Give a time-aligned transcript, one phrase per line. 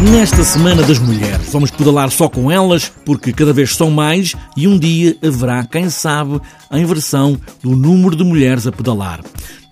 [0.00, 4.68] Nesta Semana das Mulheres, vamos pedalar só com elas, porque cada vez são mais e
[4.68, 6.40] um dia haverá, quem sabe,
[6.70, 9.20] a inversão do número de mulheres a pedalar.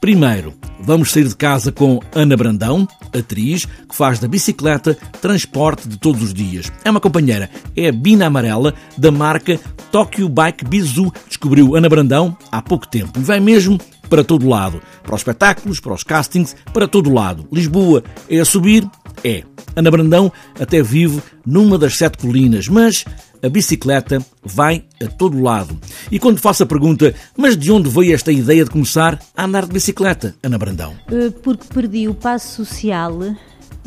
[0.00, 5.96] Primeiro, vamos sair de casa com Ana Brandão, atriz, que faz da bicicleta transporte de
[5.96, 6.72] todos os dias.
[6.84, 9.60] É uma companheira, é a Bina Amarela, da marca
[9.92, 11.12] Tokyo Bike Bizu.
[11.28, 13.78] Descobriu Ana Brandão há pouco tempo e vai mesmo
[14.10, 14.82] para todo lado.
[15.04, 17.46] Para os espetáculos, para os castings, para todo lado.
[17.52, 18.88] Lisboa é a subir?
[19.22, 19.44] É.
[19.76, 23.04] Ana Brandão até vive numa das sete colinas, mas
[23.42, 25.78] a bicicleta vai a todo lado.
[26.10, 29.66] E quando faço a pergunta, mas de onde veio esta ideia de começar a andar
[29.66, 30.96] de bicicleta, Ana Brandão?
[31.12, 33.18] Eh, porque perdi o passo social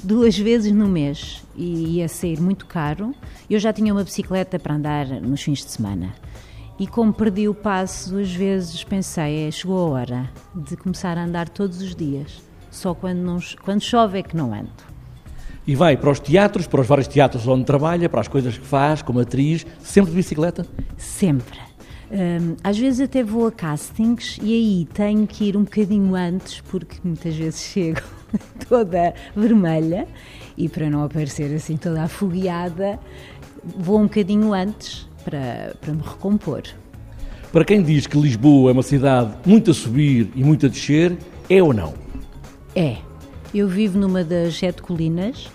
[0.04, 3.16] duas vezes no mês e ia sair muito caro.
[3.50, 6.14] Eu já tinha uma bicicleta para andar nos fins de semana.
[6.80, 11.26] E como perdi o passo duas vezes, pensei, é, chegou a hora de começar a
[11.26, 12.44] andar todos os dias.
[12.70, 14.70] Só quando, não, quando chove é que não ando
[15.70, 18.66] e vai para os teatros, para os vários teatros onde trabalha, para as coisas que
[18.66, 20.66] faz como atriz, sempre de bicicleta?
[20.98, 21.60] Sempre.
[22.12, 26.60] Um, às vezes até vou a castings e aí tenho que ir um bocadinho antes,
[26.62, 28.02] porque muitas vezes chego
[28.68, 30.08] toda vermelha
[30.58, 33.00] e para não aparecer assim toda afogueada,
[33.64, 36.64] vou um bocadinho antes para, para me recompor.
[37.52, 41.16] Para quem diz que Lisboa é uma cidade muito a subir e muito a descer,
[41.48, 41.94] é ou não?
[42.76, 42.98] É.
[43.54, 45.48] Eu vivo numa das sete colinas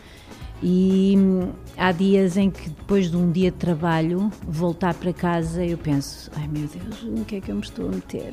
[0.66, 5.62] e hum, há dias em que depois de um dia de trabalho, voltar para casa,
[5.62, 8.32] eu penso, ai meu Deus, o que é que eu me estou a meter?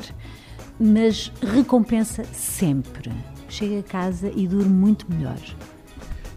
[0.80, 3.12] Mas recompensa sempre.
[3.50, 5.38] Chego a casa e durmo muito melhor.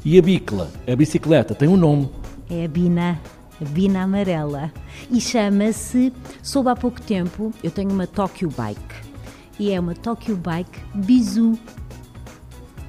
[0.04, 2.10] E a bicla, a bicicleta, tem um nome.
[2.50, 3.20] É a Bina,
[3.60, 4.72] a Bina amarela.
[5.08, 6.12] E chama-se,
[6.42, 9.14] soube há pouco tempo, eu tenho uma Tokyo Bike.
[9.60, 11.56] E é uma Tokyo Bike Bizu.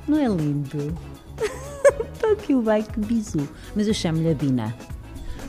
[0.08, 1.15] Não é lindo?
[2.26, 3.48] Tokyo Bike Bizu.
[3.76, 4.76] Mas eu chamo-lhe a Bina.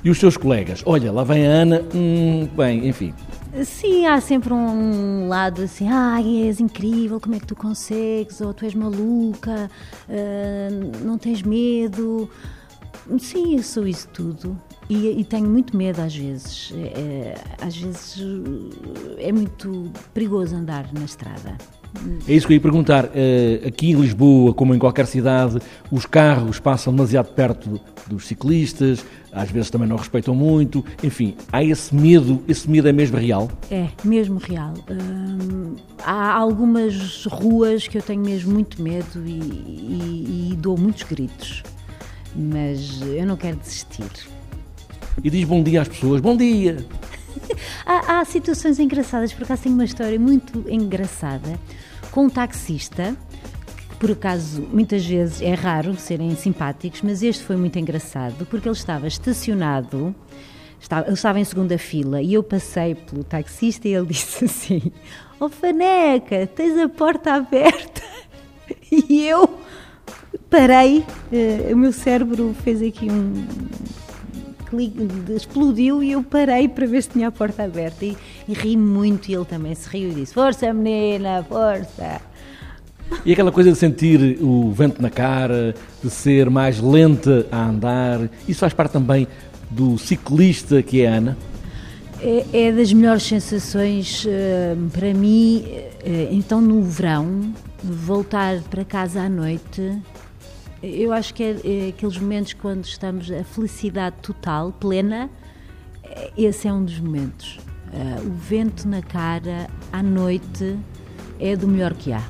[0.05, 0.83] E os seus colegas?
[0.85, 3.15] Olha, lá vem a Ana, hum, bem, enfim.
[3.65, 8.53] Sim, há sempre um lado assim, ai, és incrível, como é que tu consegues, ou
[8.53, 9.71] tu és maluca,
[10.07, 12.29] uh, não tens medo.
[13.19, 14.61] Sim, eu sou isso tudo.
[14.89, 16.73] E, e, tenho muito medo às vezes.
[16.77, 18.23] É, é às vezes
[19.19, 21.57] é muito perigoso andar na estrada.
[22.29, 23.11] É isso que eu ia perguntar.
[23.15, 25.59] Eh, aqui em Lisboa, como em qualquer cidade,
[25.91, 30.85] os carros passam demasiado perto dos ciclistas, às vezes também não respeitam muito.
[31.03, 33.51] Enfim, há esse medo, esse medo é mesmo real?
[33.71, 34.75] É, mesmo real.
[34.91, 41.03] Hum, há algumas ruas que eu tenho mesmo muito medo e, e, e dou muitos
[41.03, 41.63] gritos,
[42.35, 44.11] mas eu não quero desistir.
[45.23, 46.85] E diz bom dia às pessoas: bom dia!
[47.85, 51.59] há, há, situações engraçadas, por acaso tenho uma história muito engraçada
[52.17, 53.15] com um taxista,
[53.91, 58.67] que por acaso muitas vezes é raro serem simpáticos, mas este foi muito engraçado porque
[58.67, 60.15] ele estava estacionado,
[60.81, 64.91] estava, ele estava em segunda fila e eu passei pelo taxista e ele disse assim:
[65.39, 68.01] Oh Faneca, tens a porta aberta?
[68.91, 69.59] E eu
[70.49, 73.47] parei, uh, o meu cérebro fez aqui um
[75.35, 78.17] explodiu e eu parei para ver se tinha a porta aberta e,
[78.49, 82.21] e ri muito e ele também se riu e disse força menina, força
[83.25, 88.29] e aquela coisa de sentir o vento na cara, de ser mais lenta a andar,
[88.49, 89.29] isso faz parte também
[89.71, 91.39] do ciclista que é a Ana?
[92.21, 95.65] É, é das melhores sensações uh, para mim.
[96.05, 97.53] Uh, então, no verão,
[97.85, 100.01] voltar para casa à noite
[100.83, 105.31] eu acho que é, é, aqueles momentos quando estamos a felicidade total, plena,
[106.03, 107.59] é, esse é um dos momentos.
[107.93, 110.77] Uh, o vento na cara, à noite,
[111.41, 112.23] é do melhor que há.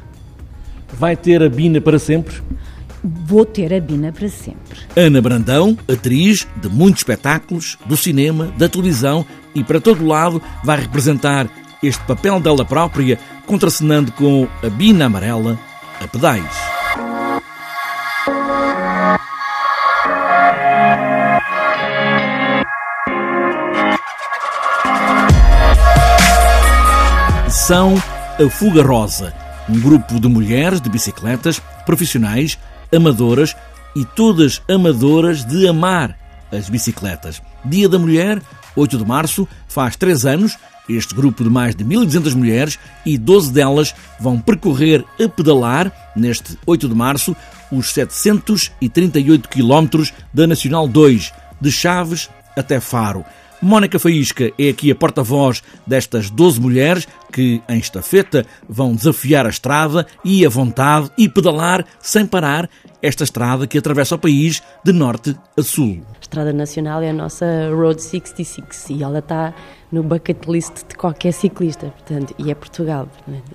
[0.92, 2.36] Vai ter a Bina para sempre?
[3.02, 4.78] Vou ter a Bina para sempre.
[4.96, 9.24] Ana Brandão, atriz de muitos espetáculos, do cinema, da televisão
[9.54, 11.48] e para todo lado, vai representar
[11.82, 15.58] este papel dela própria, contracenando com a Bina Amarela
[16.00, 16.75] a pedais.
[27.66, 27.94] Expedição
[28.38, 29.34] A Fuga Rosa,
[29.68, 32.56] um grupo de mulheres de bicicletas, profissionais,
[32.94, 33.56] amadoras
[33.96, 36.16] e todas amadoras de amar
[36.52, 37.42] as bicicletas.
[37.64, 38.40] Dia da Mulher,
[38.76, 40.56] 8 de março, faz três anos.
[40.88, 46.56] Este grupo de mais de 1.200 mulheres e 12 delas vão percorrer a pedalar, neste
[46.64, 47.34] 8 de março,
[47.72, 53.24] os 738 quilómetros da Nacional 2, de Chaves até Faro.
[53.60, 59.48] Mónica Faísca é aqui a porta-voz destas 12 mulheres que, em estafeta, vão desafiar a
[59.48, 62.68] estrada e a vontade e pedalar sem parar
[63.02, 66.02] esta estrada que atravessa o país de norte a sul.
[66.16, 69.54] A Estrada Nacional é a nossa Road 66 e ela está
[69.92, 73.08] no bucket list de qualquer ciclista, portanto, e é Portugal.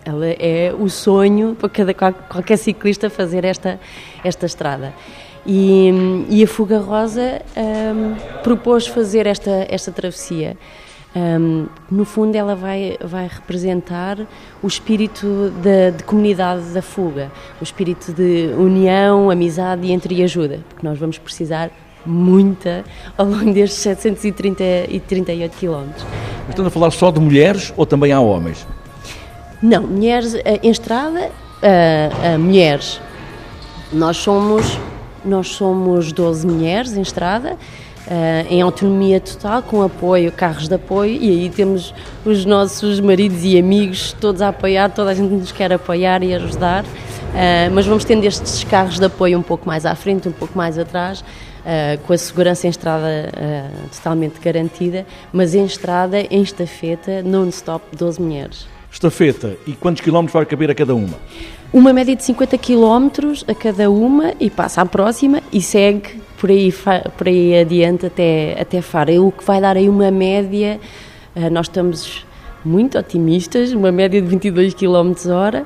[0.05, 3.79] Ela é o sonho para cada, qualquer ciclista fazer esta,
[4.23, 4.93] esta estrada.
[5.45, 5.91] E,
[6.29, 10.55] e a Fuga Rosa um, propôs fazer esta, esta travessia.
[11.13, 14.17] Um, no fundo, ela vai, vai representar
[14.63, 17.29] o espírito da, de comunidade da fuga,
[17.59, 21.69] o espírito de união, amizade e entreajuda, porque nós vamos precisar
[22.05, 22.85] muita
[23.17, 26.05] ao longo destes 738 quilómetros.
[26.47, 28.65] Estamos a falar só de mulheres ou também há homens?
[29.61, 33.01] Não, mulheres eh, em estrada, uh, uh, mulheres.
[33.91, 34.79] Nós somos
[35.23, 37.57] nós somos 12 mulheres em estrada,
[38.01, 41.93] Uh, em autonomia total, com apoio, carros de apoio, e aí temos
[42.25, 46.33] os nossos maridos e amigos todos a apoiar, toda a gente nos quer apoiar e
[46.33, 46.87] ajudar, uh,
[47.71, 50.79] mas vamos tendo estes carros de apoio um pouco mais à frente, um pouco mais
[50.79, 53.31] atrás, uh, com a segurança em estrada
[53.95, 58.67] totalmente garantida, mas em estrada, em estafeta, non-stop, 12 mulheres.
[58.91, 61.17] Estafeta, e quantos quilómetros vai caber a cada uma?
[61.73, 63.09] Uma média de 50 km
[63.47, 66.73] a cada uma e passa à próxima e segue por aí,
[67.17, 69.27] por aí adiante até, até Faro.
[69.27, 70.79] O que vai dar aí uma média,
[71.35, 72.25] eh, nós estamos
[72.63, 75.65] muito otimistas, uma média de 22 km hora,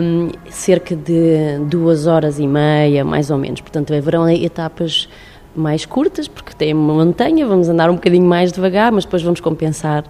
[0.00, 3.60] um, cerca de duas horas e meia, mais ou menos.
[3.60, 5.08] Portanto, haverão etapas
[5.56, 9.40] mais curtas, porque tem uma montanha, vamos andar um bocadinho mais devagar, mas depois vamos
[9.40, 10.04] compensar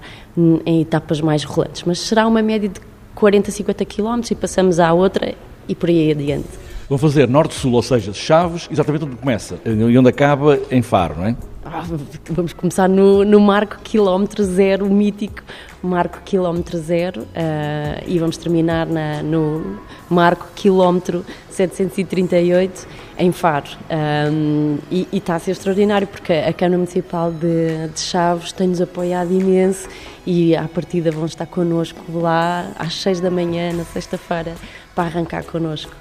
[0.67, 1.85] em etapas mais rolantes.
[1.87, 2.81] Mas será uma média de
[3.19, 5.35] 40, 50 km e passamos à outra
[5.69, 6.49] e por aí adiante.
[6.89, 11.27] Vão fazer norte-sul, ou seja, Chaves, exatamente onde começa e onde acaba em Faro, não
[11.27, 11.37] é?
[11.65, 11.85] Ah,
[12.31, 15.43] vamos começar no, no marco quilómetro zero, o mítico
[15.83, 19.79] marco quilómetro zero, uh, e vamos terminar na, no
[20.09, 22.87] marco quilómetro 738
[23.19, 23.69] em Faro.
[23.91, 28.81] Um, e, e, está a ser extraordinário porque a Câmara Municipal de, de Chaves tem-nos
[28.81, 29.89] apoiado imenso
[30.25, 34.55] e à partida vão estar connosco lá às 6 da manhã, na sexta-feira,
[34.95, 35.93] para arrancar connosco.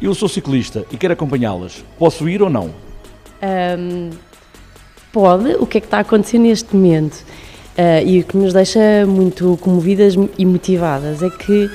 [0.00, 1.84] Eu sou ciclista e quero acompanhá-las.
[1.98, 2.74] Posso ir ou não?
[3.42, 4.10] Um,
[5.12, 5.54] pode.
[5.54, 7.24] O que é que está a acontecer neste momento?
[7.78, 11.70] Uh, e o que nos deixa muito comovidas e motivadas é que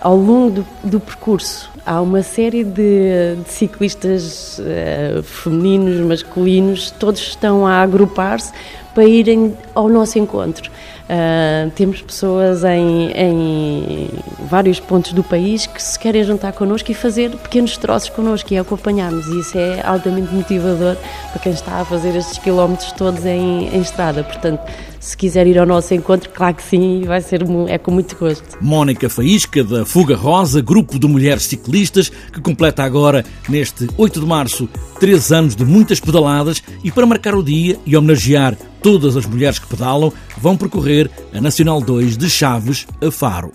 [0.00, 7.18] ao longo do, do percurso há uma série de, de ciclistas uh, femininos, masculinos, todos
[7.22, 8.52] estão a agrupar-se
[8.98, 10.68] para irem ao nosso encontro.
[11.04, 14.10] Uh, temos pessoas em, em,
[14.50, 18.58] vários pontos do país que se querem juntar connosco e fazer pequenos troços connosco e
[18.58, 19.28] acompanhar-nos.
[19.28, 20.96] E isso é altamente motivador
[21.30, 24.24] para quem está a fazer estes quilómetros todos em, em estrada.
[24.24, 24.60] Portanto,
[24.98, 28.58] se quiser ir ao nosso encontro, claro que sim, vai ser é com muito gosto.
[28.60, 34.26] Mónica Faísca, da Fuga Rosa, grupo de mulheres ciclistas, que completa agora, neste 8 de
[34.26, 39.26] março, três anos de muitas pedaladas e para marcar o dia e homenagear todas as
[39.26, 43.52] mulheres que pedalam, vão percorrer a Nacional 2 de Chaves a Faro.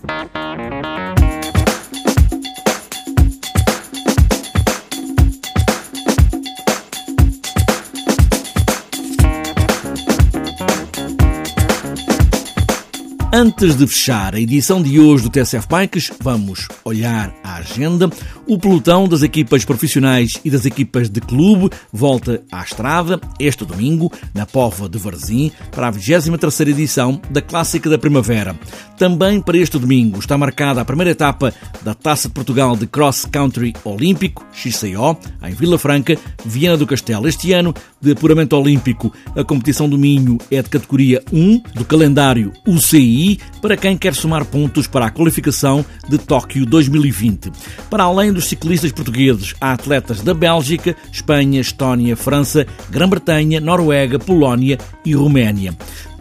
[13.44, 18.08] Antes de fechar a edição de hoje do TSF Bikes, vamos olhar a agenda.
[18.46, 24.10] O pelotão das equipas profissionais e das equipas de clube volta à estrada este domingo,
[24.32, 28.58] na Pova de Varzim, para a 23 edição da Clássica da Primavera.
[28.96, 33.26] Também para este domingo está marcada a primeira etapa da Taça de Portugal de Cross
[33.30, 37.28] Country Olímpico, XCO, em Vila Franca, Viana do Castelo.
[37.28, 42.50] Este ano, de apuramento olímpico, a competição do Minho é de categoria 1 do calendário
[42.66, 47.50] UCI para quem quer somar pontos para a qualificação de Tóquio 2020.
[47.90, 54.78] Para além dos ciclistas portugueses, há atletas da Bélgica, Espanha, Estónia, França, Grã-Bretanha, Noruega, Polónia
[55.04, 55.74] e Roménia.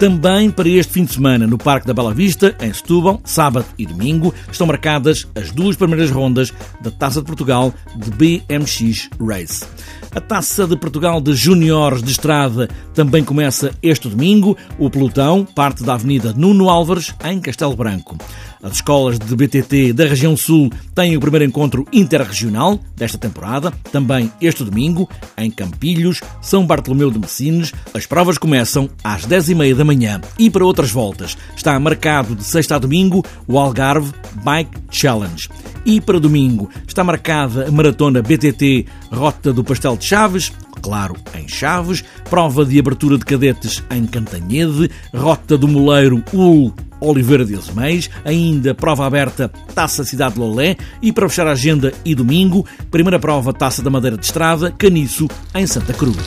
[0.04, 3.86] Também para este fim de semana, no Parque da Bela Vista, em Setúbal, sábado e
[3.86, 9.66] domingo, estão marcadas as duas primeiras rondas da Taça de Portugal de BMX Race.
[10.14, 14.58] A Taça de Portugal de Júniores de Estrada também começa este domingo.
[14.78, 18.18] O pelotão parte da Avenida Nuno Álvares, em Castelo Branco.
[18.63, 24.32] As escolas de BTT da região sul têm o primeiro encontro interregional desta temporada, também
[24.39, 27.74] este domingo, em Campilhos, São Bartolomeu de Messines.
[27.93, 30.22] As provas começam às 10h30 da manhã.
[30.39, 35.50] E para outras voltas, está marcado de sexta a domingo o Algarve Bike Challenge.
[35.86, 40.53] E para domingo está marcada a maratona BTT Rota do Pastel de Chaves,
[40.84, 47.44] claro, em Chaves, prova de abertura de cadetes em Cantanhede, Rota do Moleiro UL Oliveira
[47.44, 52.13] de Azeméis, ainda prova aberta Taça Cidade de Lolé e para fechar a agenda e
[52.13, 56.18] domingo, primeira prova Taça da Madeira de Estrada, Caniço, em Santa Cruz.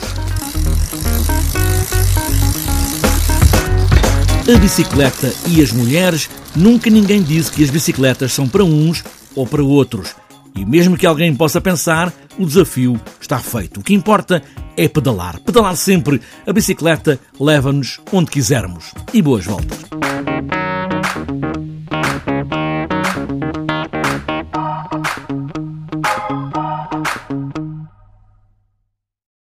[4.54, 9.02] A bicicleta e as mulheres, nunca ninguém disse que as bicicletas são para uns
[9.34, 10.14] ou para outros.
[10.54, 13.80] E mesmo que alguém possa pensar, o desafio está feito.
[13.80, 14.42] O que importa
[14.76, 15.40] é pedalar.
[15.40, 16.20] Pedalar sempre.
[16.46, 18.92] A bicicleta leva-nos onde quisermos.
[19.12, 20.15] E boas voltas.